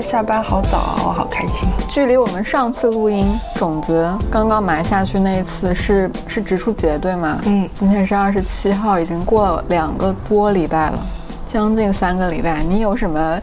[0.00, 1.68] 下班好早啊，我好开心。
[1.88, 3.26] 距离我们上次录音
[3.56, 7.40] 种子刚刚埋下去那一次是是植树节对吗？
[7.46, 10.98] 嗯，今天是二十七号，已经过了两个多礼拜了，
[11.44, 12.62] 将近三个礼拜。
[12.62, 13.40] 你有什么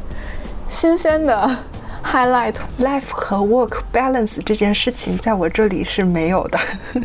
[0.67, 1.49] 新鲜的
[2.03, 6.59] highlight？life 和 work balance 这件事情在我这里是没有的。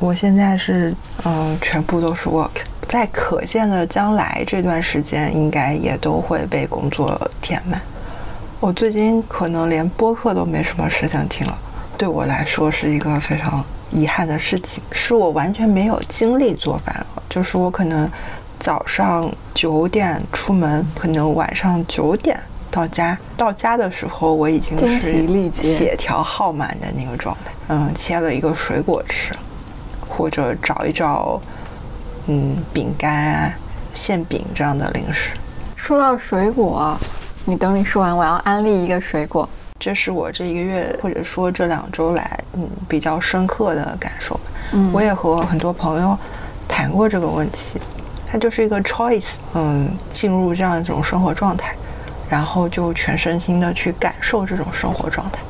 [0.00, 0.94] 我现在是
[1.24, 2.50] 嗯，全部都是 work，
[2.88, 7.80] 在可见的将来这段时间，应该也都会被工作填满。
[8.64, 11.58] 我最近可能连播客都没什么时间听了，
[11.98, 17.22] 对我来说是一个非常遗憾的事情，是我完全没有精力做饭了。
[17.28, 18.10] 就是我可能
[18.58, 27.52] 早上九点出门，可能晚上九点到家，到家的时候我已经精是疲力竭血条耗满的那个状态。
[27.68, 29.34] 嗯，切了一个水果吃，
[30.08, 31.38] 或者找一找
[32.28, 33.52] 嗯饼干啊、
[33.92, 35.32] 馅饼这样的零食。
[35.76, 36.98] 说到水果，
[37.46, 39.46] 你等你说完，我要安利一个水果。
[39.78, 44.38] 这是我这一个月或者说这两周来，嗯，比较深刻的感受。
[44.72, 46.16] 嗯我也和很多朋友
[46.66, 47.78] 谈过这个问题，
[48.26, 51.74] 它就是一个 choice，嗯，进入这样一种生活状态，
[52.30, 55.40] 然后就全身心的去感受这种生活状态，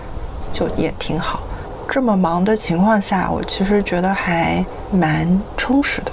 [0.50, 1.40] 就也挺好。
[1.88, 6.10] 这么忙的情况下，我其实觉得还蛮充实的。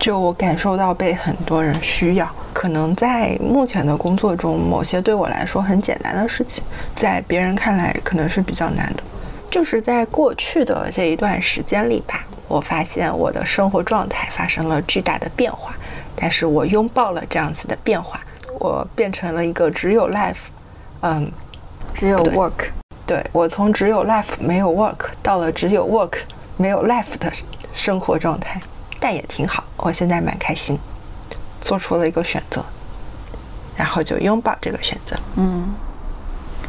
[0.00, 2.26] 就我感受到被很多人需要，
[2.60, 6.62] 可能在目前的工作中，某些对我来说很简单的事情，
[6.94, 9.02] 在别人看来可能是比较难的。
[9.50, 15.74] 就是在过去的这一段时间里吧，我发现我的生活状态发生了巨大的变化，
[16.14, 18.20] 但是我拥抱了这样子的变化，
[18.58, 20.36] 我变成了一个只有 life，
[21.00, 21.32] 嗯，
[21.94, 22.68] 只有 work，
[23.06, 26.18] 对我从只有 life 没有 work 到了只有 work
[26.58, 27.32] 没有 life 的
[27.72, 28.60] 生活状态，
[29.00, 29.64] 但也挺好。
[29.78, 30.78] 我现在蛮开心，
[31.60, 32.62] 做出了一个选择，
[33.76, 35.16] 然后就拥抱这个选择。
[35.36, 35.72] 嗯，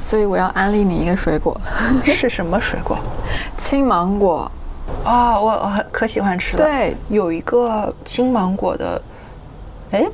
[0.05, 1.59] 所以我要安利你一个水果，
[2.05, 2.97] 是什么水果？
[3.57, 4.51] 青芒果。
[5.05, 9.01] 哦，我我很可喜欢吃了。，对，有一个青芒果的，
[9.91, 10.05] 哎，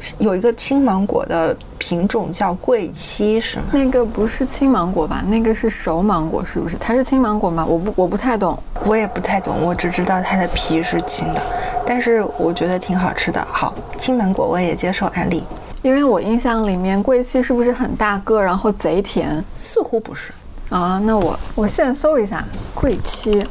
[0.00, 3.64] 是有一个青芒果的品种叫贵七，是吗？
[3.72, 5.22] 那个不是青芒果吧？
[5.28, 6.76] 那个是熟芒果，是不是？
[6.78, 7.64] 它是青芒果吗？
[7.64, 8.58] 我不，我不太懂。
[8.84, 11.42] 我也不太懂，我只知道它的皮是青的，
[11.86, 13.46] 但是我觉得挺好吃的。
[13.50, 15.44] 好，青芒果我也接受安利，
[15.82, 20.32] 因为我印象里面贵气是不是很大个，然后贼甜似乎不是。
[20.70, 20.98] 啊？
[21.04, 22.42] 那我我现搜一下
[22.74, 23.46] 贵七，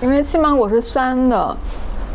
[0.00, 1.56] 因为青芒果是酸的，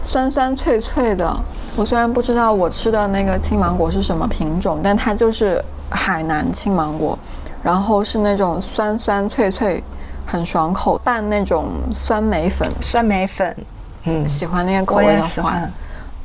[0.01, 1.35] 酸酸脆脆的。
[1.75, 7.17] 我虽然不知道我吃的那个青芒果是什么品种，但它就是海南青芒果，
[7.63, 9.81] 然后是那种酸酸脆脆，
[10.27, 12.69] 很爽口，拌那种酸梅粉。
[12.81, 13.55] 酸梅粉，
[14.03, 15.57] 嗯，喜欢那个口味的话。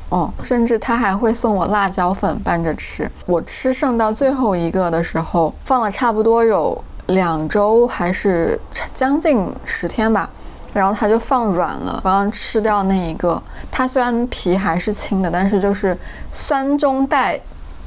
[0.09, 3.11] 哦，甚至他还会送我辣椒粉拌着吃。
[3.25, 8.57] 我吃剩到最后一个的时候，放了差不多有两周还是
[8.93, 10.29] 将近十天吧，
[10.73, 11.99] 然后它就放软了。
[12.01, 15.97] 刚刚吃掉那一个，它虽然皮还是青的，但是就是
[16.31, 17.37] 酸中带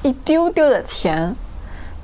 [0.02, 1.34] 一丢丢的甜。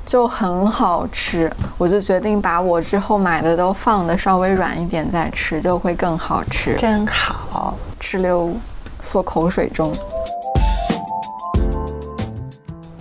[0.07, 6.77] 就很好吃，我就决定把我之后买的都放的稍微软一点再吃，就会更好吃。
[6.77, 7.77] 真好。
[8.01, 8.55] 哧溜
[9.03, 9.93] 嗦口水中。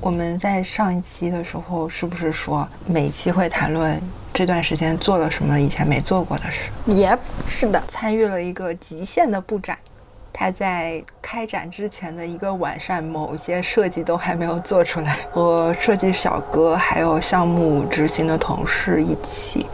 [0.01, 4.01] 我们在上一期的时候是不是说每一期会谈论
[4.33, 9.77] 这段时间做了什么以前没做过的事？Yep，是的，参与了一个极限的布展，
[10.37, 15.17] 他在开展之前的一个晚上，某些设计都还没有做出来。
[15.31, 19.65] 和设计小哥还有项目执行的同事一起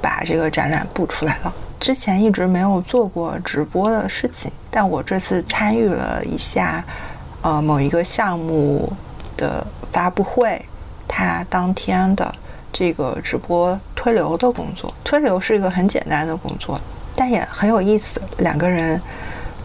[0.00, 1.54] 把这个展览布出来了。
[1.78, 6.84] 之前一直没有做过直播的事情，但我这次参与了一下，
[7.42, 8.92] 呃，某一个项目
[9.36, 10.60] 的发布会，
[11.06, 12.34] 它当天的
[12.72, 14.92] 这个直播推流的工作。
[15.04, 16.76] 推流是一个很简单的工作，
[17.14, 18.20] 但也很有意思。
[18.38, 19.00] 两个人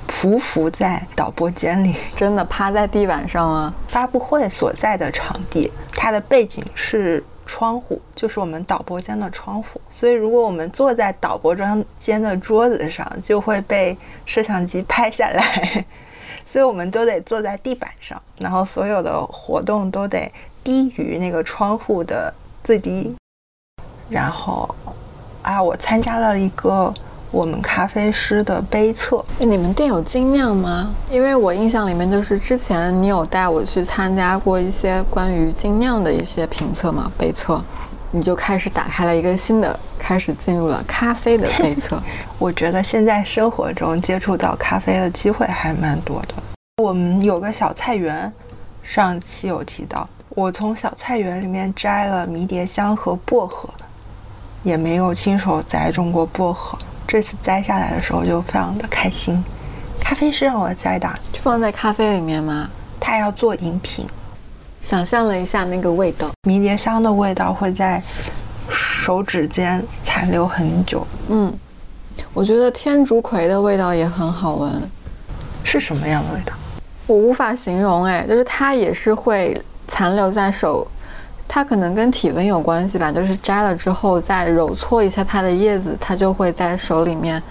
[0.08, 3.74] 匍匐在导播间里，真的趴在地板上吗？
[3.88, 9.80] 发布会所在的场地，它的背景是窗户，就是我们导播间的窗户。
[9.90, 11.56] 所以，如果我们坐在导播
[12.00, 13.96] 间的桌子上，就会被
[14.26, 15.86] 摄像机拍下来。
[16.48, 20.32] 所以，我们都得坐在地板上，然后所有的活动都得
[20.64, 22.34] 低于那个窗户的
[22.64, 23.14] 最低。
[24.10, 24.74] 然后，
[25.42, 26.94] 啊，我参加了一个
[27.30, 30.96] 我们咖啡师的杯测，哎，你们店有精酿吗？
[31.12, 37.62] 因为我印象里面就是之前你有带我去参加过一些关于精酿的一些评测嘛，杯测，
[38.12, 42.02] 你就开始打开了一个新的，开始进入了咖啡的杯测。
[42.40, 46.36] 我觉得现在生活中接触到咖啡的机会还蛮多的。
[46.82, 48.32] 我们有个小菜园，
[48.82, 53.70] 上期有提到，我从小菜园里面摘了迷迭香和薄荷，
[54.64, 56.80] 也没有亲手栽种过薄荷。
[57.08, 59.42] 这次摘下来的时候就非常的开心。
[60.02, 62.70] 咖啡是让我摘的，就放在咖啡里面吗？
[63.00, 64.06] 它要做饮品。
[64.82, 68.02] 想象了一下那个味道，迷迭香的味道会在
[68.70, 71.06] 手指间残留很久。
[71.30, 71.54] 嗯，
[72.34, 74.72] 我觉得天竺葵的味道也很好闻。
[75.64, 76.54] 是什么样的味道？
[77.06, 80.90] 我无法形容哎，就是它也是会残留在手，
[81.48, 83.12] 它可能跟体温有关系吧。
[83.12, 87.42] 就是摘了之后再揉搓一下它的叶子，它就会在手里面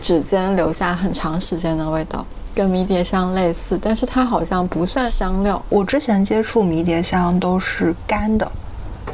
[0.00, 2.24] 指尖留下很长时间的味道。
[2.52, 5.62] 跟迷迭香类似，但是它好像不算香料。
[5.68, 8.50] 我之前接触迷迭香都是干的，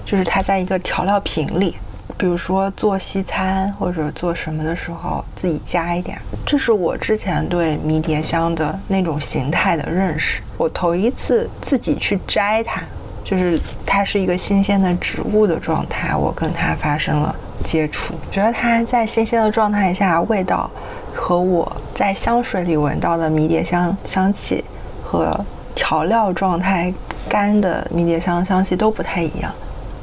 [0.07, 1.77] 就是它在一个调料瓶里，
[2.17, 6.19] 比如说做西餐或者做什么的时候自己加一点。
[6.47, 10.41] 这是我之前对迷迭香的那种形态的认识。
[10.57, 12.83] 我头一次自己去摘它，
[13.27, 17.35] 就是它是一个新鲜的植物的状态，我跟它发生了
[17.65, 20.71] 接触，觉得它在新鲜的状态下味道。
[21.19, 24.63] 和我在香水里闻到的迷迭香香气，
[25.03, 25.35] 和
[25.75, 26.93] 调料状态
[27.27, 29.51] 干的迷迭香香气都不太一样，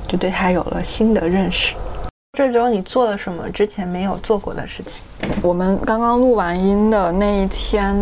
[0.08, 1.76] 就对它有了新的认识。
[2.36, 5.04] 这周你做了什么之前没有做过的事情？
[5.44, 7.96] 我们刚刚录完音的那一天，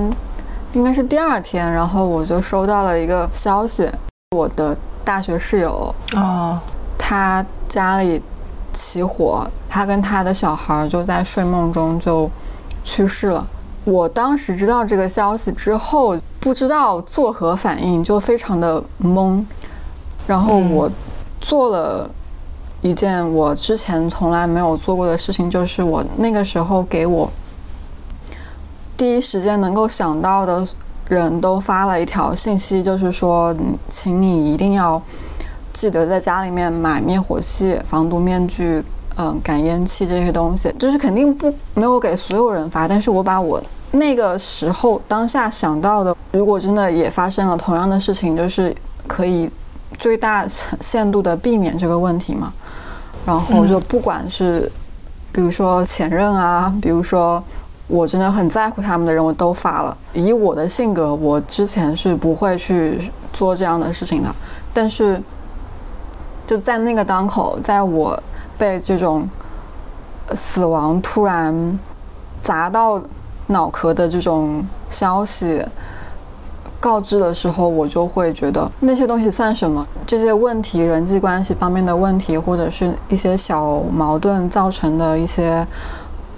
[0.71, 3.91] 应该是第二天，然后我就收到了一个消息，
[4.31, 4.75] 我的
[5.11, 6.61] 大学室友啊，
[6.97, 8.21] 他家里
[8.71, 12.29] 起火，他跟他的小孩就在睡梦中就。
[12.83, 13.47] 去世了。
[13.83, 19.45] 我当时知道这个消息之后，不知道作何反应，就非常的懵。
[20.25, 20.89] 然后我
[21.39, 22.09] 做了
[22.81, 27.29] 一件我之前从来没有做过的事情，就是我那个时候给我
[28.97, 30.67] 第一时间能够想到的
[31.15, 33.55] 人都发了一条信息，就是说，
[33.89, 35.01] 请你一定要
[35.73, 38.83] 记得在家里面买灭火器、防毒面具。
[39.17, 43.61] 嗯，感烟器这些东西，就是肯定不没有给所有人发，但是我把我
[43.91, 48.73] 那个时候当下想到的，如果真的也发生了同样的事情，就是
[49.07, 49.49] 可以
[49.99, 52.53] 最大限度的避免这个问题嘛。
[53.25, 54.71] 然后就不管是，
[55.33, 57.43] 比如说前任啊，比如说
[57.91, 59.95] 我真的很在乎他们的人，我都发了。
[60.13, 64.33] 以我的性格，我之前是不会去做这样的事情的，
[64.73, 65.21] 但是
[66.47, 68.17] 就在那个当口，在我。
[68.57, 69.27] 被这种
[70.35, 71.79] 死亡突然
[72.43, 73.01] 砸到
[73.47, 75.65] 脑壳的这种消息
[76.79, 79.83] 告知的时候，我就会觉得那些东西算什么？
[80.05, 85.65] 这些问题、人际关系方面的问题，或者是一些小矛盾造成的一些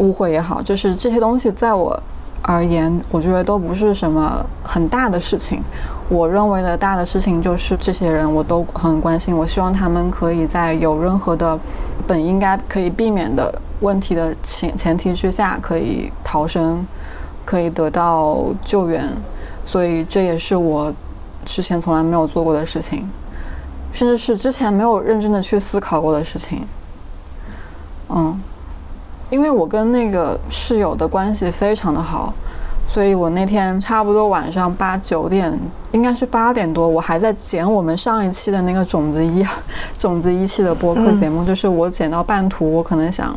[0.04, 1.98] 误会也好，就是这些东西在我。
[2.46, 5.64] 而言，我觉得都不是什么很大的事情。
[6.10, 9.34] 我认为的大的事情就是这些人我都很关心。
[9.34, 11.58] 我希望他们可以在有任何的
[12.06, 16.86] 本应该可以避免的问题的前前提之下，可以逃生，
[17.46, 19.10] 可以得到救援。
[19.66, 20.94] 所以这也是我
[21.46, 23.10] 之前从来没有做过的事情，
[23.94, 26.68] 甚至是之前没有认真的去思考过的事情。
[28.10, 28.38] 嗯。
[29.30, 32.34] 因为我跟那个室友的关系非常的好，
[32.88, 35.60] 所以我那天差不多晚上八九点，
[35.92, 39.44] 应该是八点多，我还在剪我们上一期的那个种子一，
[39.98, 43.36] 种子一期的播客节目，就是我剪到半途，我可能想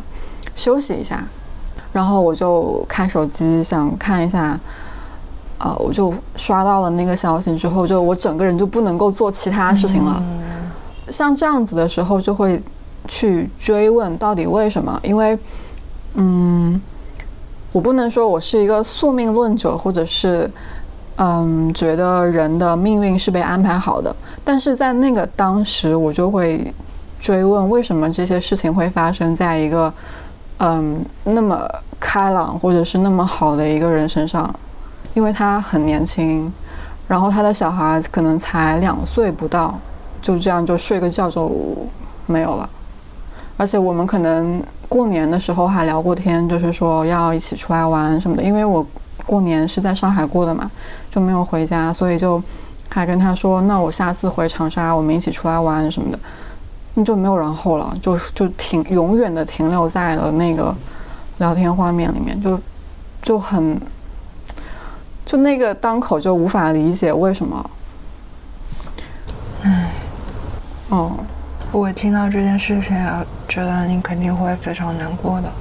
[0.53, 1.25] 休息一下，
[1.91, 4.59] 然后我就看手机想看一下，
[5.57, 10.23] 呃，我就刷到了那个消息之后，就我整个人就不能够做其他事情了，
[11.09, 12.61] 像这样子的时候就会
[13.07, 15.35] 去追问到底为什么，因为。
[16.19, 16.81] 嗯，
[17.71, 20.49] 我不能说我是一个宿命论者，或者是，
[21.17, 24.15] 嗯，觉得人的命运是被安排好的。
[24.43, 26.73] 但是在那个当时，我就会
[27.19, 29.93] 追问，为什么这些事情会发生在一个，
[30.57, 31.67] 嗯，那么
[31.99, 34.51] 开朗或者是那么好的一个人身上？
[35.13, 36.51] 因为他很年轻，
[37.07, 39.79] 然后他的小孩可能才两岁不到，
[40.19, 41.51] 就这样就睡个觉就
[42.25, 42.67] 没有了。
[43.55, 48.43] 而且我们可能过年的时候还聊过天，就是说要一起出来玩什么的。
[48.43, 48.85] 因为我
[49.25, 50.71] 过年是在上海过的嘛，
[51.11, 52.41] 就没有回家，所以就
[52.89, 56.17] 还跟他说，那我下次回长沙，我们一起出来玩什么的。
[56.93, 60.73] 那就没有然后了，就就停永远的停留在了那个
[61.37, 62.59] 聊天画面里面，就
[63.21, 63.79] 就很
[65.25, 67.69] 就那个当口就无法理解为什么。
[69.63, 69.91] 唉，
[70.89, 71.11] 哦。
[71.71, 72.95] 我听到这件事情，
[73.47, 75.51] 觉得你肯定会非常难过的。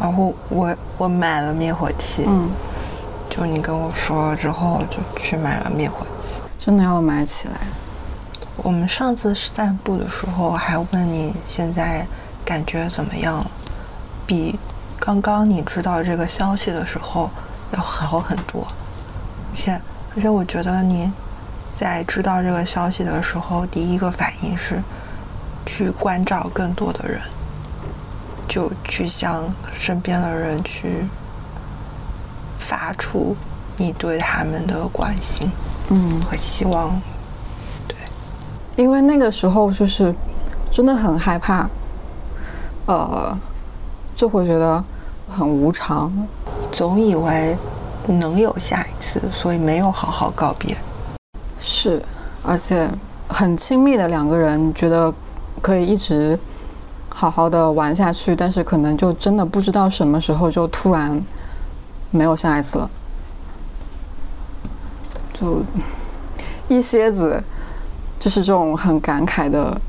[0.00, 2.50] 然后我我买了灭火器，嗯，
[3.30, 6.34] 就你跟我说了之后，就去买了灭火器。
[6.58, 7.54] 真的要买起来。
[8.56, 12.04] 我们上次散步的时候还问你现在
[12.44, 13.44] 感觉怎么样，
[14.26, 14.58] 比
[14.98, 17.30] 刚刚你知道这个消息的时候
[17.72, 18.66] 要好很多。
[19.50, 19.80] 而且
[20.16, 21.10] 而且我觉得你
[21.74, 24.82] 在知道这个消息的时候，第一个反应是
[25.66, 27.20] 去关照更多的人，
[28.48, 29.44] 就去向
[29.78, 31.06] 身边的人去
[32.58, 33.36] 发出
[33.76, 35.50] 你对他们的关心，
[35.90, 37.00] 嗯，和希望。
[37.86, 37.96] 对
[38.76, 40.14] 因为那个时候就是
[40.70, 41.68] 真的很害怕，
[42.86, 43.36] 呃，
[44.14, 44.82] 就会觉得
[45.28, 46.12] 很无常，
[46.70, 47.56] 总以为
[48.06, 50.76] 能有下一次，所以没有好好告别。
[51.58, 52.02] 是，
[52.42, 52.90] 而且
[53.28, 55.12] 很亲密的两个人，觉得
[55.68, 56.38] 可以一直
[57.10, 61.22] 好好的玩下去，但是可能就真的不知道什么时候就突然
[62.10, 62.90] 没有下一次了，
[65.34, 65.62] 就
[66.68, 67.44] 一蝎子。
[68.18, 69.80] 就是这种很感慨的，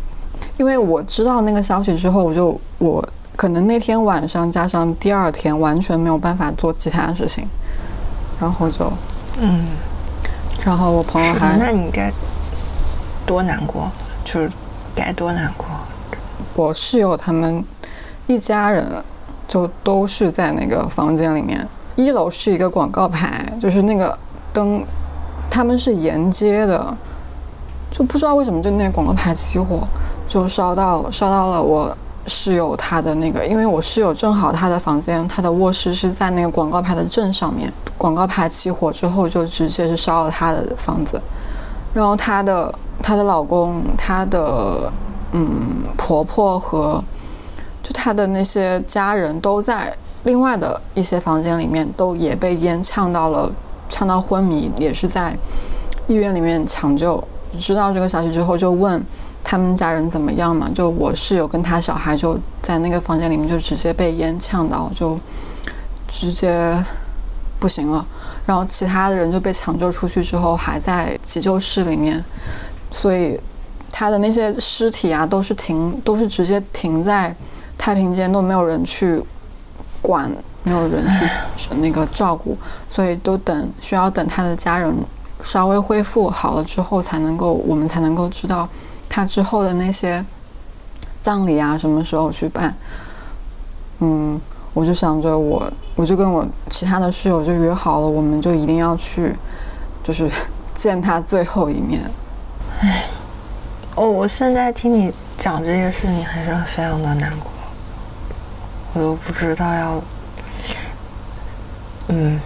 [0.56, 3.04] 因为我知道那个消息之后，我就我
[3.36, 7.48] 可能那天晚上加上第二天完全没有办法做其他的事情，
[8.40, 8.94] 然后就
[9.42, 9.66] 嗯，
[10.64, 12.12] 然后我朋友还那你该
[13.26, 13.90] 多难过，
[14.24, 14.52] 就是
[14.94, 15.66] 该多难过。
[16.56, 17.63] 我室友他们
[18.27, 19.03] 一家人
[19.48, 24.18] 就都是在那个房间里面，一楼是一个广告牌，就是那个
[24.51, 24.84] 灯，
[25.50, 26.96] 他们是沿街的。
[27.91, 29.79] 就不知道为什么，就那个广告牌起火，
[30.27, 37.74] 就烧到烧到了我室友他的那个，因为我室友正好他的房间，他的卧室是在那个广告牌的正上面。
[37.98, 41.20] 广告牌起火之后，就直接是烧了他的房子，
[41.91, 44.91] 然后他的她的老公、她的
[45.32, 47.04] 嗯婆婆和
[47.84, 53.52] 就她的那些家人都在另外的一些房间里面，都也被烟呛到了，
[53.88, 55.38] 呛到昏迷，也是在
[56.08, 57.24] 医院里面抢救。
[57.58, 59.04] 知道这个消息之后，就问
[59.44, 60.70] 他们家人怎么样嘛？
[60.76, 65.18] 就我室友跟他小孩就在那个房间里面，就直接被烟呛到，就
[66.08, 66.84] 直接
[67.60, 68.06] 不行了。
[68.46, 72.24] 然后其他的人就被抢救出去之后，还在急救室里面，
[72.92, 73.40] 所以
[74.00, 77.36] 他的那些尸体啊，都是停，都是直接停在
[77.77, 79.22] 太平间，都没有人去
[80.01, 80.32] 管，
[80.63, 81.06] 没有人
[81.58, 84.96] 去那个照顾，所以都等需要等他的家人。
[85.41, 88.70] 稍微恢复好了之后，才能够我们才能够知道
[89.10, 90.24] 他之后的那些
[91.22, 92.74] 葬礼啊，什么时候去办。
[94.00, 94.39] 嗯，
[94.74, 99.36] 我就想着我，我就跟我其他的室友就约好了，我们就一定要去，
[100.01, 100.32] 就是
[100.74, 102.00] 见他最后一面。
[102.79, 103.03] 唉，
[104.00, 107.51] 哦，我现在听你讲这些事情，还是非常的难过，
[108.94, 110.01] 我都不知道要，
[112.08, 112.39] 嗯。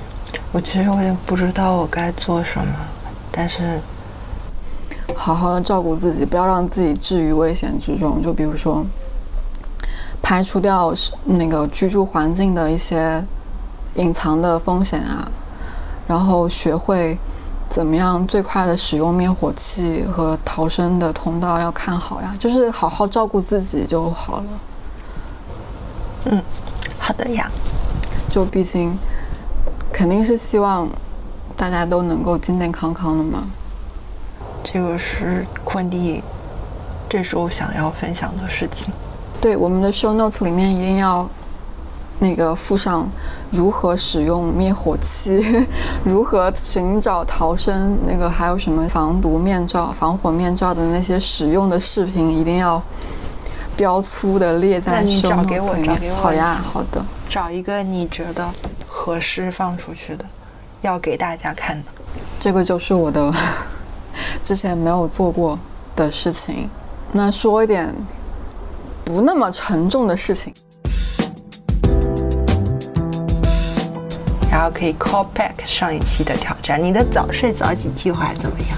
[0.51, 2.73] 我其实我也不知道我该做什么，
[3.31, 3.79] 但是
[5.15, 8.19] 好好的照顾自己，不要让自己置于危险之中。
[8.19, 8.83] 就比如说，
[10.23, 10.91] 排除掉
[11.25, 13.23] 那个居住环境的一些
[13.93, 15.29] 隐藏的风险啊，
[16.07, 17.19] 然后学会
[17.69, 24.43] 怎么样最快的使用灭火器和逃生的通道要看好呀，就是好好照顾自己就好了。
[26.25, 26.43] 嗯，
[26.99, 27.49] 好的呀。
[28.29, 28.95] 就毕竟。
[29.91, 30.87] 肯定是希望
[31.55, 33.43] 大家都能够健健康康的嘛。
[34.63, 36.21] 这个是坤弟
[37.07, 38.91] 这时候想要分享的事情。
[39.39, 41.29] 对，我们的 show notes 里面一定要
[42.23, 43.05] 那个附上
[43.51, 45.43] 如何使用灭火器，
[46.05, 52.81] 如何寻找逃生，那个还有什么防毒面罩、防火面罩的那些使用的视频，一定要
[53.75, 56.15] 标粗的列在 notes 里面。
[56.15, 57.03] 好呀，好的。
[57.29, 58.49] 找一个你觉得。
[58.95, 60.23] 合适放出去的，
[60.81, 61.89] 要给大家看的，
[62.39, 63.33] 这个就是我的
[64.41, 65.59] 之前没有做过
[65.93, 66.69] 的事情。
[67.11, 67.93] 那说一点
[69.03, 70.53] 不那么沉重的事情，
[74.69, 76.81] 可以 call back 上一期的挑战。
[76.81, 78.77] 你的早睡早起计划怎么样？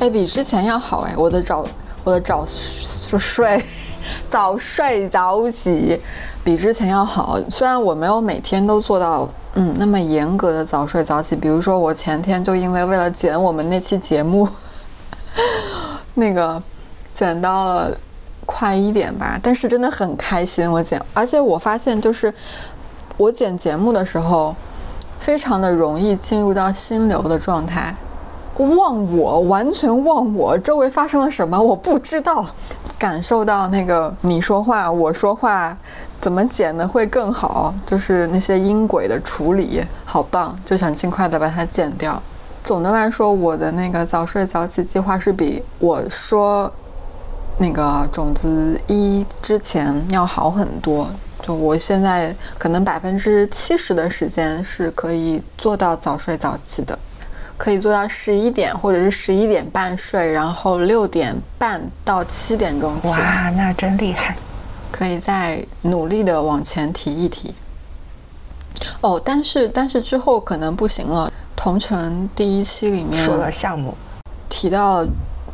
[0.00, 1.14] 哎，比之前要好哎！
[1.16, 1.66] 我的早，
[2.04, 3.62] 我的早睡，
[4.28, 6.00] 早睡早起。
[6.44, 11.34] 比之前要好，虽然我没有每天都做到嗯那么严格的早睡早起。
[11.34, 14.48] 比如说我前天就因为为了剪我们那期节目，
[16.14, 16.62] 那个
[17.10, 17.98] 剪到了
[18.44, 22.32] 快一点吧，但是真的很开心我剪，而且我发现就是
[23.18, 24.54] 我剪节目的时候，
[25.18, 27.96] 非常的容易进入到心流的状态，
[28.56, 32.44] 忘我完全忘我周围发生了什么我不知道，
[32.98, 35.76] 感受到那个你说话我说话。
[36.18, 37.72] 怎么剪的会更好？
[37.84, 40.58] 就是那些音轨的处理，好棒！
[40.64, 42.20] 就想尽快的把它剪掉。
[42.64, 46.72] 总的来说，我的那个早睡早起计划是比我说
[47.58, 51.06] 那个种子一之前要好很多。
[51.46, 56.98] 就我现在可能百分之七十的时间是可以做到早睡早起的，
[57.56, 63.20] 可以做到十一点或者是十一点半睡，然后六点半到七点钟起。
[63.20, 64.36] 哇，那真厉害！
[64.90, 67.54] 可以再努力的往前提一提。
[69.00, 71.30] 哦，但是但是之后可能不行了。
[71.54, 73.96] 同城第一期里面说了项目，
[74.48, 75.06] 提到，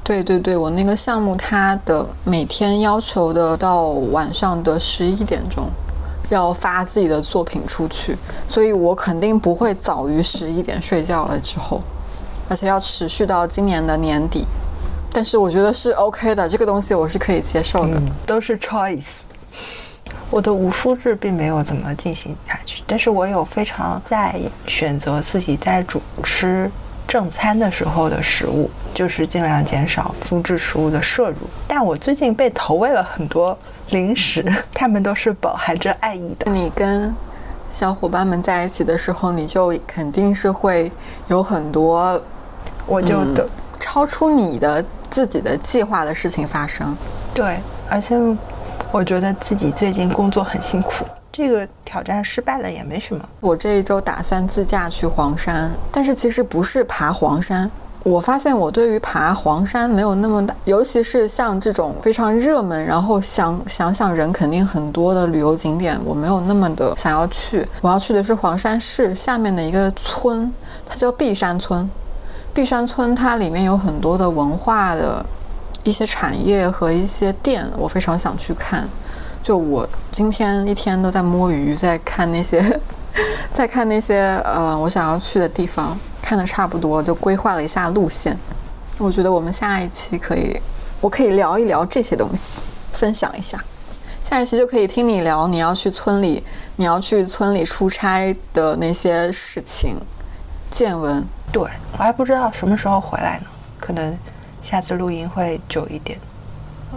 [0.04, 5.70] 对对对，我那个项目它的每天要求的到晚上的十一点钟
[6.28, 8.16] 要发自己的作品出去，
[8.46, 11.38] 所以我肯定不会早于十一点睡觉了。
[11.38, 11.80] 之后，
[12.48, 14.44] 而且要持续到今年的年底。
[15.14, 19.02] 但是我觉得是 OK 的，这个东西我是可以接受的，都是 choice。
[20.30, 26.70] 我的无麸质并没有怎么进行下去，但是我有非常在选择自己在主吃
[27.12, 31.36] 正餐的时候的食物，就是尽量减少麸质食物的摄入。
[31.68, 33.54] 但我最近被投喂了很多
[33.90, 34.42] 零食，
[34.72, 36.50] 它们都是饱含着爱意的。
[36.50, 37.14] 你跟
[37.70, 40.90] 小伙伴们在一起的时候，你就肯定是会
[41.28, 42.18] 有很多，
[42.86, 43.46] 我就的
[43.78, 46.96] 超出你的自己的计划的事情发生。
[47.34, 47.58] 对，
[47.90, 48.16] 而且。
[48.90, 53.26] 我觉得自己最近工作很辛苦，这个挑战失败了也没什么。
[53.40, 57.70] 我这一周打算自驾去黄山，但是其实不是爬黄山。
[58.04, 67.66] 我发现我对于爬黄山没有那么大，尤其是像这种非常热门，然后想 想想人肯定很多的旅游景点，我没有那么的想要去。
[67.80, 70.52] 我要去的是黄山市下面的一个村，
[70.84, 71.88] 它叫碧山村。
[72.52, 75.24] 碧山村它里面有很多的文化的。
[75.84, 78.88] 一些产业和一些店，我非常想去看。
[79.42, 82.80] 就我今天一天都在摸鱼，在看那些，
[83.52, 88.38] 在看那些呃，我想要去的地方，看的差不多，就规划了一下路线。
[88.98, 90.56] 我觉得我们下一期可以，
[91.00, 93.58] 我可以聊一聊这些东西，分享一下。
[94.22, 96.42] 下一期就可以听你聊你要去村里，
[96.76, 99.96] 你要去村里出差的那些事情、
[100.70, 101.26] 见闻。
[101.50, 103.46] 对我还不知道什么时候回来呢，
[103.80, 104.16] 可能。
[104.62, 106.16] 下次录音会久一点，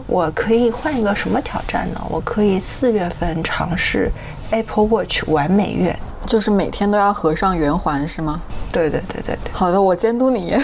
[0.08, 2.01] 我可以换一个什么挑战呢？
[2.10, 4.12] 我可以四月份尝试
[4.51, 8.41] Apple Watch 完美月，就是每天都要合上圆环，是吗？
[8.71, 9.51] 对对对对对。
[9.51, 10.55] 好的，我监督你，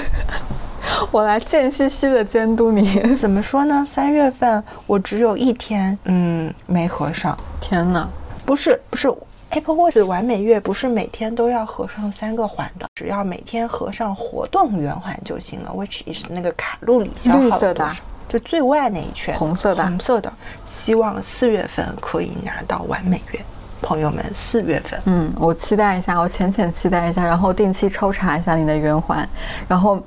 [1.12, 3.15] 我来贱兮兮的监督你。
[3.15, 3.86] 怎么说呢？
[3.88, 7.38] 三月份我只有一天，嗯，没合上。
[7.60, 8.08] 天哪！
[8.46, 9.13] 不是不是。
[9.52, 15.70] Apple Watch 完美月不是每天都要合上三个环的，只要每天合上活动圆环就行了。
[15.76, 17.86] Which is 那个卡路里消耗绿色的，
[18.32, 20.32] 就最外那一圈，红色的，红色的。
[20.65, 23.44] 希望四月份可以拿到完美月，
[23.82, 24.98] 朋友们，四月份。
[25.04, 29.28] 嗯，我期待一下，我浅浅期待一下，然后定期抽查一下你的圆环，
[29.67, 30.02] 然后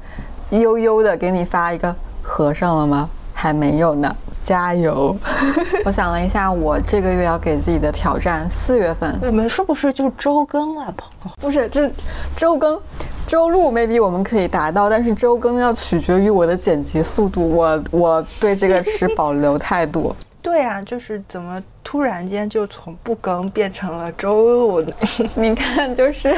[0.49, 3.11] 悠悠的给你发一个合上了吗？
[3.35, 4.17] 还没有呢。
[4.43, 5.17] 加油！
[5.87, 11.31] 我想了一下，我这个月要给自己的挑战，四月份我们是不是就周更了，朋友？
[11.41, 11.91] 不是，这
[12.37, 12.79] 周更，
[13.27, 20.15] 周录 maybe 我们可以达到，但是周更要取决于我的剪辑速度，我我对这个持保留态度。
[20.43, 24.93] 对啊，就是怎么突然间就从不更变成了周录呢？
[25.35, 26.37] 你看，就是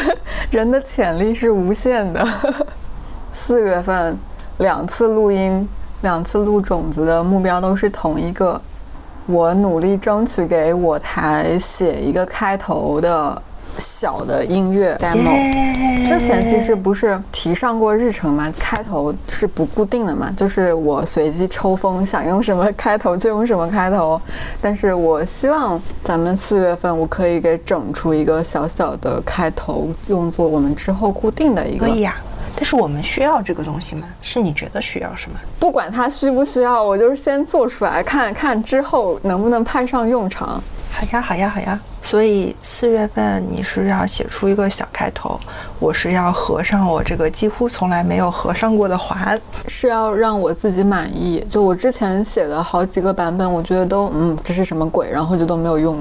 [0.50, 2.24] 人的潜力是无限的。
[3.32, 4.16] 四月份
[4.58, 5.68] 两次录音。
[6.02, 8.60] 两次录种子的目标都是同一个，
[9.24, 13.42] 我努力争取给我台写一个开头的
[13.78, 16.04] 小的音乐 demo。
[16.04, 18.52] 之前其实不是提上过日程吗？
[18.58, 24.20] 开头是不固定的嘛，就是我随机抽风，想用什么开头就用什么开头。
[24.60, 31.86] 但是我希望咱们四月份我可以给整出一个小小的开头，用作我们之后固定的一个。
[31.86, 32.16] 可以呀
[32.54, 34.06] 但是我们需要这个东西吗？
[34.22, 35.36] 是你觉得需要什么？
[35.58, 40.62] 不管它需不需要，我就是先做出来看看之后能不能派上用场。
[40.92, 41.78] 好呀，好呀，好呀。
[42.06, 45.40] 所以四月份你是要写出一个小开头，
[45.80, 51.44] 我是要合上我这个几乎从来没有合上过的环，是要让我自己满意。
[51.50, 55.10] 就我之前写的好几个版本，我觉得都嗯，这是什么鬼？
[55.10, 56.00] 然后就都没有用，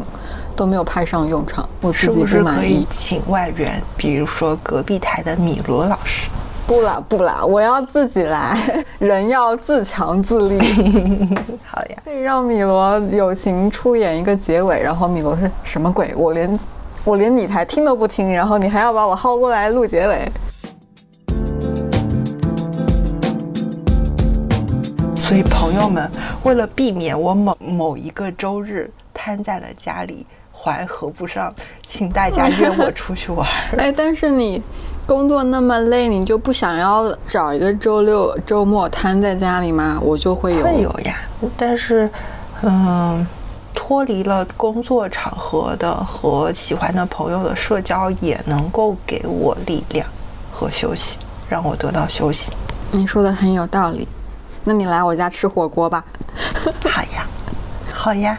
[0.56, 2.86] 都没有派上用场，我自己不满意。
[2.92, 6.30] 请外援，比如说隔壁台的米罗老师。
[6.68, 8.58] 不啦不啦，我要自己来，
[8.98, 10.58] 人要自强自立。
[11.64, 16.12] 好呀，可以让米罗友情出演一个结尾，然后米罗是什么鬼？
[16.16, 16.60] 我连
[17.04, 20.28] 我连你台听都不听，然后你还要把我薅过来录结尾。
[25.18, 26.10] 所以朋友们，
[26.44, 30.26] 为了避免我某某一个周日瘫在了家里。
[30.58, 31.54] 怀合不上，
[31.86, 33.48] 请大家约我出去玩。
[33.78, 34.62] 哎，但是你
[35.06, 40.00] 工作那么累，你就不想要找一个周六周末瘫在家里吗？
[40.02, 41.18] 我就会有，会有呀。
[41.56, 42.10] 但是，
[42.64, 43.28] 嗯，
[43.74, 50.08] 脱离了工作场合的和喜欢的朋友的社交，也能够给我力量
[50.52, 52.52] 和休息，让我得到休息。
[52.92, 54.08] 你说的很有道理。
[54.64, 56.04] 那你来我家吃火锅吧。
[56.84, 57.28] 好呀，
[57.94, 58.36] 好呀。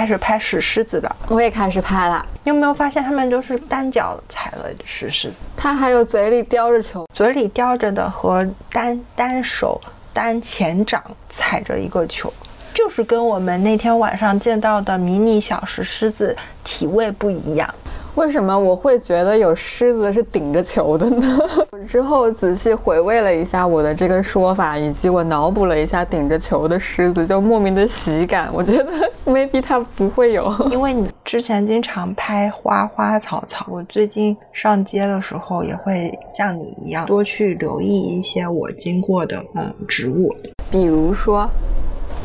[0.00, 2.24] 开始拍石狮子的，我也开始拍了。
[2.42, 5.34] 你有没有发现他们都是单脚踩了石狮子？
[5.54, 9.78] 他还有嘴里叼着球，嘴里叼着的和单单手
[10.14, 12.32] 单前掌踩着一个球，
[12.72, 16.34] 就是跟我们那天晚上见到的迷你小石狮子
[16.64, 17.68] 体位不一样。
[18.16, 21.38] 为什么我会觉得有狮子是顶着球的呢？
[21.70, 28.48] 我 之后仔细回味了一下我的这个说法，以及我脑补了一下顶着球的狮子，就莫名的喜感。
[28.52, 28.86] 我觉得
[29.24, 40.34] maybe 它不会有，因为你之前经常拍花花草草，我最近上街的时候也会像你一样多去留意一些我经过的嗯植物，
[40.70, 41.48] 比如说。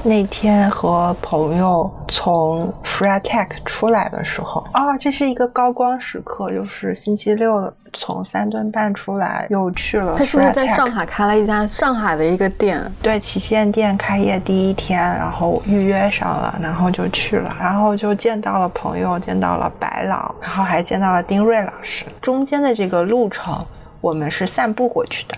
[0.05, 10.13] 那天和朋友从 Freetech 出来的时候，啊，这是一个高光时刻，就是星期六从三顿半出来，又去了。
[10.15, 12.79] 他是不是在上海开了一家上海的一个店？
[13.01, 22.05] 对，旗舰店开业第一天，然后预约上了，然后就去了，然后就见到了朋友，见到了白老，然后还见到了丁瑞老师。
[22.21, 23.65] 中间的这个路程，
[24.01, 25.35] 我们是散步过去的，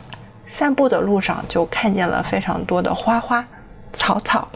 [0.50, 3.46] 散步的路上就看见了非常多的花花。
[3.94, 4.48] 草草，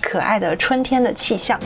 [0.00, 1.58] 可爱的春天的气象。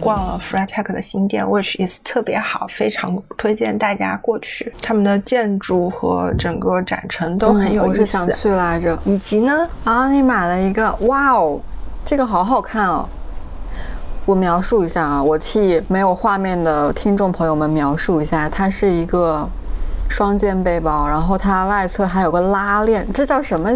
[0.00, 4.72] 逛了 Freetech 的新店，which is 特别好，非常推荐大家过去。
[4.80, 8.00] 他们的建筑和整个展陈都很有意思。
[8.00, 8.98] 我是想去来着。
[9.04, 9.68] 以及呢？
[9.84, 11.60] 啊，你买了一个，哇哦，
[12.04, 13.06] 这个好好看哦。
[14.24, 19.48] 我描述一下啊，我替没有画面的听众朋友们描述一下，它是一个。
[20.08, 23.70] 双肩背包，然后它外侧还有个拉链，这叫什么？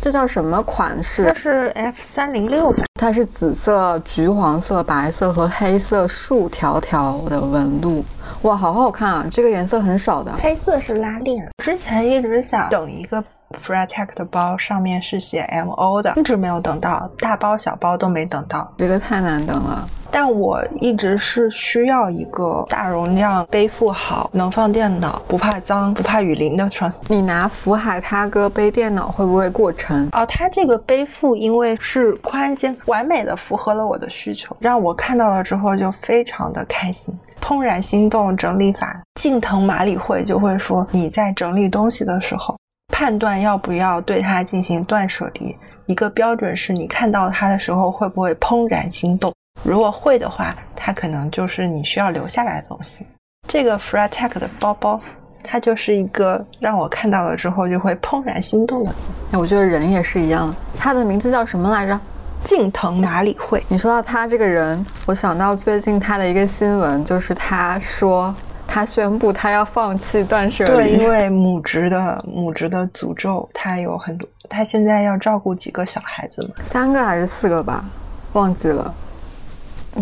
[0.00, 1.24] 这叫什么款式？
[1.24, 2.84] 这是 F 三零六吧？
[3.00, 8.04] 它是紫色、橘黄色、白色和黑色竖条条的纹路，
[8.42, 9.26] 哇，好好看啊！
[9.30, 11.48] 这个颜色很少的，黑色是拉链。
[11.62, 19.88] 之前一直想等一个 Freetech 的包，上面是写 MO 的，一直没有等到，大包小包都没等到，这个太难等了。
[20.14, 26.92] 但我一直是需要一个大容量、背负好、能放电脑、不怕脏、不怕雨淋的床。
[27.08, 30.06] 你拿福海他哥背电脑会不会过沉？
[30.12, 37.18] 哦，它这个背负因为是宽肩，完美的符合了我的需求，让我看到了之后就非常的开心。
[37.40, 42.54] 怦然心动整理法，近藤麻里惠就会说，你在整理东西的时候，
[42.92, 49.32] 判断要不要对它进行断舍离，一个标准是你看到它的时候会不会怦然心动。
[49.64, 53.06] 如果会的话，它可能就是你需要留下来的东西。
[53.48, 55.00] 这个 Freetech 的包包，
[55.42, 58.94] 它就是一个让我看到了之后就会怦然心动的。
[59.32, 60.54] 哎，我觉得人也是一样。
[60.78, 61.98] 他的名字叫什么来着？
[62.44, 63.62] 近藤麻里惠。
[63.68, 68.34] 你说到他这个人，我想到最近他的一个新闻，就是他说
[68.72, 70.70] 他宣布他要放弃断舍离。
[70.70, 74.26] 对，因为母职的母职的诅咒，他有很多。
[74.48, 76.50] 他现在要照顾几个小孩子嘛？
[76.62, 77.84] 三个还是四个吧？
[78.32, 78.94] 忘记了。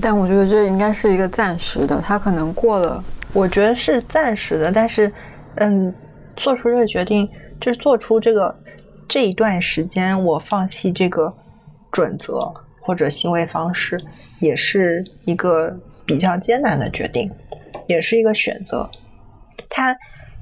[0.01, 3.03] 但我觉得这应该是一个暂时的，他可能过了，
[3.33, 4.71] 我觉得是暂时的。
[4.71, 5.13] 但是，
[5.57, 5.93] 嗯，
[6.37, 7.29] 做出这个决定，
[7.61, 8.55] 就是做出这个
[9.09, 11.33] 这一段时间我放弃这个
[11.91, 12.49] 准则
[12.81, 14.01] 或者行为方式，
[14.39, 17.29] 也是一个比较艰难的决定，
[17.91, 18.89] 也是一个选择。
[19.69, 19.95] 他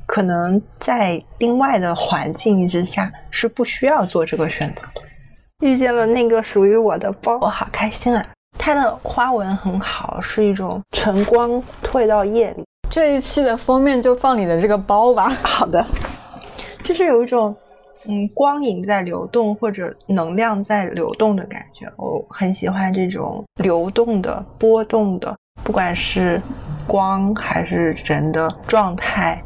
[0.05, 5.01] 可能在另外的环境之下是不需要做这个选择的。
[5.61, 8.25] 遇见了那个属于我的包，我好开心啊！
[8.59, 12.65] 它的花纹很好，是一种晨光退到夜里。
[12.91, 15.29] 这一期的封面就放你的这个包吧。
[15.43, 15.85] 好的，
[16.85, 17.55] 就是有一种
[18.07, 21.87] 嗯光影在流动或者能量在流动的感觉。
[21.97, 26.41] 我很喜欢这种流动的、波动的，不管是
[26.89, 29.41] 光还是人的状态、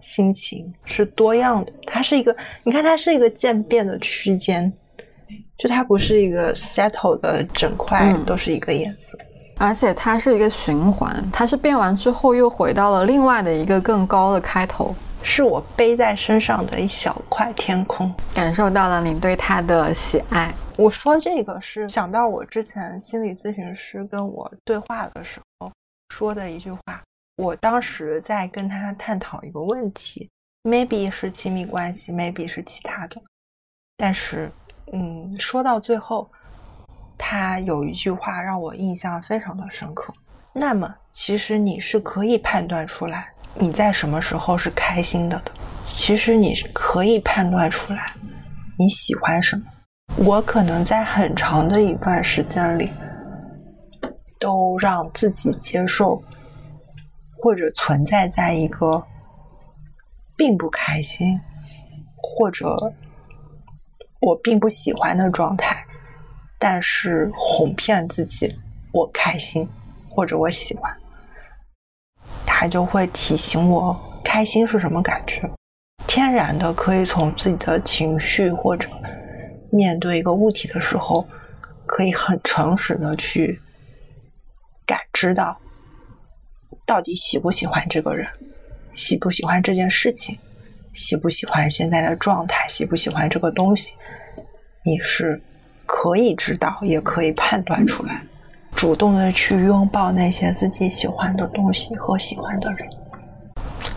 [0.00, 1.72] 心情是多样的。
[1.86, 4.72] 它是一个，你看，它是一个渐变的区间。
[5.56, 9.18] 就它不是一个 settle 的整块都是一个颜色，
[9.58, 20.50] 而且它是一个循环，它是变完之后又回到了另外的一个更高的开头，是我背在身上的一小块天空，感受到了你对它的喜爱。
[20.78, 25.44] 我说这个是想到我之前心理咨询师跟我对话的时候
[26.10, 27.02] 说的一句话，
[27.36, 30.28] 我当时在跟他探讨一个问题
[30.64, 33.22] ，maybe 是亲密关系，maybe 是其他的，
[33.96, 34.50] 但是。
[34.92, 36.28] 嗯，说到最后，
[37.16, 40.12] 他有一句话让我印象非常的深刻。
[40.52, 45.52] 那么，其实你是可以判断出来你在什么时候是开心的的。
[45.86, 48.12] 其实你是可以判断出来
[48.76, 49.62] 你喜欢什么。
[50.16, 52.90] 我可能在很长的一段时间里，
[54.40, 56.20] 都让自己接受
[57.36, 59.00] 或者存在在一个
[60.36, 61.38] 并不开心
[62.16, 62.92] 或者
[64.20, 65.86] 我并不喜欢的状态，
[66.58, 68.52] 但是哄骗自己
[68.92, 69.68] 我开心。
[70.12, 70.92] 或者我喜欢，
[72.44, 75.48] 他就会提醒我开心是什么感觉。
[76.04, 78.88] 天然的可以从自己的情绪或者
[79.70, 81.24] 面对一个物体的时候，
[81.86, 83.60] 可以很诚实的去
[84.90, 85.56] 感知到，
[86.84, 88.26] 到底喜不喜欢这个人，
[88.92, 90.36] 喜不喜欢这件事情，
[90.94, 93.94] 喜不喜欢现在的状态，喜不喜欢这个东西，
[94.84, 95.40] 你是
[95.86, 98.20] 可以知道，也可以判断出来。
[98.74, 102.88] 主动的去拥抱那些自己喜欢的东西和喜欢的人，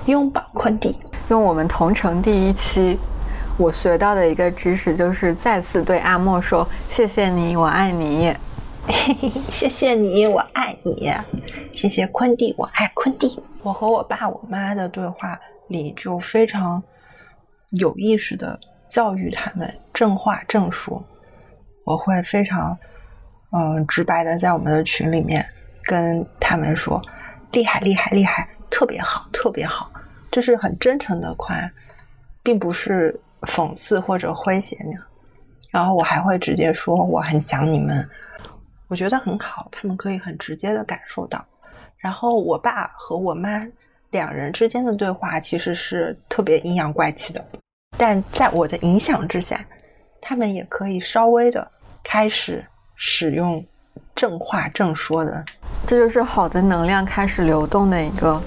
[0.06, 0.96] 拥抱昆蒂。
[1.30, 3.00] 用我们同城第一期
[3.58, 8.32] 我学到的一个知识，就是再次对阿莫说：“谢谢你，我爱你。”
[9.52, 11.12] 谢谢你，我爱你。
[11.74, 13.42] 谢谢昆蒂，我爱昆蒂。
[13.62, 16.82] 我和我爸我妈的对话里，就非常
[17.78, 21.04] 有意识的教育他们正话正说。
[21.84, 22.78] 我会非常。
[23.56, 25.46] 嗯，直白的在我们的群里面
[25.84, 27.00] 跟他们说，
[27.52, 29.92] 厉害厉害厉害，特别好特别好，
[30.32, 31.56] 这是很真诚的夸，
[32.42, 35.04] 并不是讽刺或者诙谐那样。
[35.70, 38.10] 然后我还会直接说我很想你们，
[38.88, 41.44] 我觉得很好，他们可以很直接的感受到。
[41.98, 43.66] 然后我爸和我妈
[44.12, 47.46] 两人之间的对话其实是特别阴阳怪气的，
[47.98, 49.66] 但在我的影响之下，
[50.22, 51.66] 他们也可以稍微的
[52.04, 52.66] 开始。
[52.96, 53.62] 使用
[54.16, 55.44] 正话正说的，
[55.86, 58.40] 这就是好的能量开始流动的一个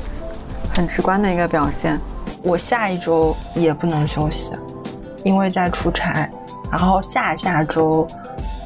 [0.73, 2.01] 很直观的一个表现。
[2.43, 4.55] 我下一周也不能休息，
[5.25, 6.31] 因为在出差。
[6.71, 8.07] 然后下下周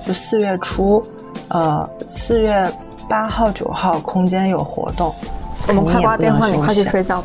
[0.06, 1.02] 就四月初，
[1.50, 2.72] 呃，四月
[3.08, 5.14] 八号、九号空间有活动。
[5.68, 7.22] 我们快挂电话，你快去睡觉。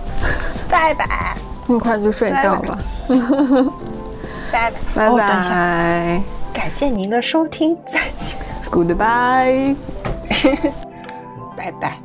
[0.70, 1.36] 拜拜，
[1.68, 2.78] 你快去睡觉吧。
[4.52, 6.22] 拜拜，拜拜。
[6.54, 8.38] 感谢您的收听，再见。
[8.72, 9.76] Goodbye，
[11.56, 12.05] 拜拜。